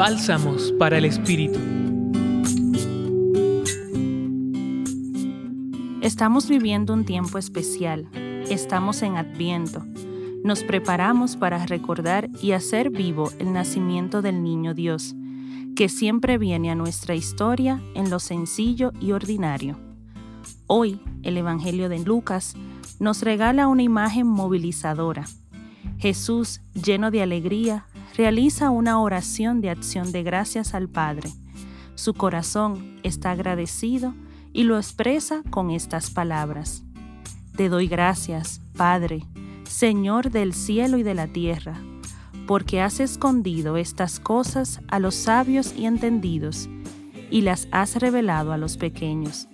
Bálsamos 0.00 0.72
para 0.78 0.96
el 0.96 1.04
Espíritu. 1.04 1.58
Estamos 6.00 6.48
viviendo 6.48 6.94
un 6.94 7.04
tiempo 7.04 7.36
especial. 7.36 8.08
Estamos 8.48 9.02
en 9.02 9.18
Adviento. 9.18 9.84
Nos 10.42 10.64
preparamos 10.64 11.36
para 11.36 11.66
recordar 11.66 12.30
y 12.40 12.52
hacer 12.52 12.88
vivo 12.88 13.30
el 13.38 13.52
nacimiento 13.52 14.22
del 14.22 14.42
Niño 14.42 14.72
Dios, 14.72 15.14
que 15.76 15.90
siempre 15.90 16.38
viene 16.38 16.70
a 16.70 16.74
nuestra 16.74 17.14
historia 17.14 17.82
en 17.94 18.08
lo 18.08 18.20
sencillo 18.20 18.92
y 19.02 19.12
ordinario. 19.12 19.78
Hoy, 20.66 20.98
el 21.22 21.36
Evangelio 21.36 21.90
de 21.90 21.98
Lucas 21.98 22.54
nos 23.00 23.20
regala 23.20 23.68
una 23.68 23.82
imagen 23.82 24.26
movilizadora. 24.26 25.26
Jesús, 25.98 26.62
lleno 26.72 27.10
de 27.10 27.20
alegría, 27.20 27.84
realiza 28.20 28.68
una 28.68 29.00
oración 29.00 29.62
de 29.62 29.70
acción 29.70 30.12
de 30.12 30.22
gracias 30.22 30.74
al 30.74 30.90
Padre. 30.90 31.30
Su 31.94 32.12
corazón 32.12 33.00
está 33.02 33.30
agradecido 33.30 34.12
y 34.52 34.64
lo 34.64 34.76
expresa 34.76 35.42
con 35.48 35.70
estas 35.70 36.10
palabras. 36.10 36.82
Te 37.56 37.70
doy 37.70 37.86
gracias, 37.88 38.60
Padre, 38.76 39.24
Señor 39.64 40.30
del 40.30 40.52
cielo 40.52 40.98
y 40.98 41.02
de 41.02 41.14
la 41.14 41.28
tierra, 41.28 41.80
porque 42.46 42.82
has 42.82 43.00
escondido 43.00 43.78
estas 43.78 44.20
cosas 44.20 44.82
a 44.88 44.98
los 44.98 45.14
sabios 45.14 45.72
y 45.74 45.86
entendidos, 45.86 46.68
y 47.30 47.40
las 47.40 47.68
has 47.70 47.96
revelado 47.96 48.52
a 48.52 48.58
los 48.58 48.76
pequeños. 48.76 49.48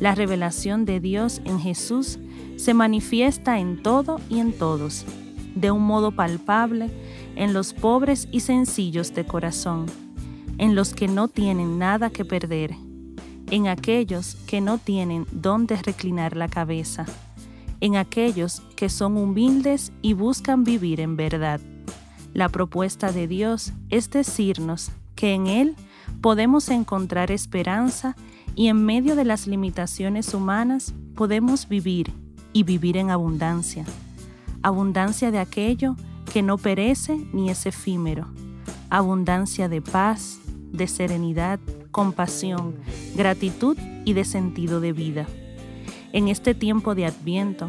La 0.00 0.16
revelación 0.16 0.86
de 0.86 0.98
Dios 0.98 1.40
en 1.44 1.60
Jesús 1.60 2.18
se 2.56 2.74
manifiesta 2.74 3.60
en 3.60 3.80
todo 3.80 4.18
y 4.28 4.40
en 4.40 4.52
todos, 4.52 5.06
de 5.54 5.70
un 5.70 5.82
modo 5.82 6.10
palpable 6.10 6.90
en 7.36 7.52
los 7.52 7.72
pobres 7.72 8.28
y 8.30 8.40
sencillos 8.40 9.14
de 9.14 9.24
corazón, 9.24 9.86
en 10.58 10.74
los 10.74 10.94
que 10.94 11.08
no 11.08 11.28
tienen 11.28 11.78
nada 11.78 12.10
que 12.10 12.24
perder, 12.24 12.74
en 13.50 13.68
aquellos 13.68 14.36
que 14.46 14.60
no 14.60 14.78
tienen 14.78 15.26
dónde 15.32 15.76
reclinar 15.76 16.36
la 16.36 16.48
cabeza, 16.48 17.06
en 17.80 17.96
aquellos 17.96 18.62
que 18.76 18.88
son 18.88 19.16
humildes 19.16 19.92
y 20.02 20.12
buscan 20.14 20.64
vivir 20.64 21.00
en 21.00 21.16
verdad. 21.16 21.60
La 22.32 22.48
propuesta 22.48 23.12
de 23.12 23.26
Dios 23.28 23.72
es 23.90 24.08
decirnos 24.10 24.90
que 25.14 25.34
en 25.34 25.46
Él 25.48 25.76
podemos 26.20 26.68
encontrar 26.68 27.30
esperanza 27.30 28.16
y 28.54 28.68
en 28.68 28.84
medio 28.84 29.16
de 29.16 29.24
las 29.24 29.46
limitaciones 29.46 30.32
humanas 30.34 30.94
podemos 31.14 31.68
vivir 31.68 32.12
y 32.52 32.62
vivir 32.62 32.96
en 32.96 33.10
abundancia. 33.10 33.84
Abundancia 34.62 35.30
de 35.30 35.38
aquello 35.38 35.96
que 36.32 36.42
no 36.42 36.56
perece 36.56 37.20
ni 37.32 37.50
es 37.50 37.66
efímero. 37.66 38.26
Abundancia 38.88 39.68
de 39.68 39.82
paz, 39.82 40.40
de 40.72 40.86
serenidad, 40.86 41.60
compasión, 41.90 42.76
gratitud 43.14 43.76
y 44.04 44.14
de 44.14 44.24
sentido 44.24 44.80
de 44.80 44.92
vida. 44.92 45.26
En 46.12 46.28
este 46.28 46.54
tiempo 46.54 46.94
de 46.94 47.06
adviento, 47.06 47.68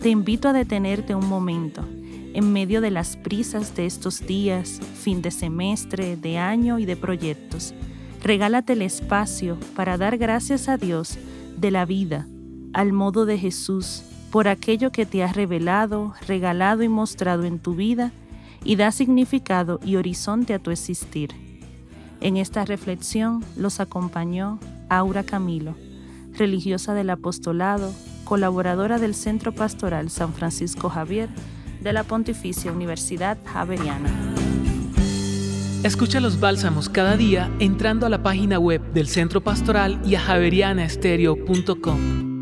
te 0.00 0.10
invito 0.10 0.48
a 0.48 0.52
detenerte 0.52 1.14
un 1.14 1.28
momento 1.28 1.84
en 2.32 2.52
medio 2.52 2.80
de 2.80 2.90
las 2.90 3.16
prisas 3.16 3.74
de 3.74 3.86
estos 3.86 4.24
días, 4.26 4.80
fin 4.94 5.22
de 5.22 5.30
semestre, 5.30 6.16
de 6.16 6.38
año 6.38 6.78
y 6.78 6.84
de 6.84 6.94
proyectos. 6.96 7.74
Regálate 8.22 8.74
el 8.74 8.82
espacio 8.82 9.58
para 9.74 9.96
dar 9.96 10.18
gracias 10.18 10.68
a 10.68 10.76
Dios 10.76 11.18
de 11.56 11.70
la 11.70 11.86
vida, 11.86 12.26
al 12.72 12.92
modo 12.92 13.24
de 13.24 13.38
Jesús, 13.38 14.02
por 14.30 14.48
aquello 14.48 14.92
que 14.92 15.06
te 15.06 15.22
ha 15.22 15.32
revelado, 15.32 16.14
regalado 16.26 16.82
y 16.82 16.88
mostrado 16.88 17.44
en 17.44 17.58
tu 17.58 17.74
vida 17.74 18.12
y 18.64 18.76
da 18.76 18.92
significado 18.92 19.80
y 19.84 19.96
horizonte 19.96 20.54
a 20.54 20.58
tu 20.58 20.70
existir. 20.70 21.30
En 22.20 22.36
esta 22.36 22.64
reflexión 22.64 23.44
los 23.56 23.80
acompañó 23.80 24.58
Aura 24.88 25.22
Camilo, 25.22 25.74
religiosa 26.32 26.94
del 26.94 27.10
apostolado, 27.10 27.92
colaboradora 28.24 28.98
del 28.98 29.14
Centro 29.14 29.52
Pastoral 29.52 30.10
San 30.10 30.32
Francisco 30.32 30.88
Javier 30.88 31.28
de 31.80 31.92
la 31.92 32.04
Pontificia 32.04 32.72
Universidad 32.72 33.38
Javeriana. 33.44 34.10
Escucha 35.84 36.20
los 36.20 36.40
bálsamos 36.40 36.88
cada 36.88 37.16
día 37.16 37.50
entrando 37.60 38.06
a 38.06 38.08
la 38.08 38.22
página 38.22 38.58
web 38.58 38.82
del 38.92 39.06
Centro 39.06 39.42
Pastoral 39.42 40.00
y 40.04 40.16
a 40.16 40.20
javerianaestereo.com. 40.20 42.35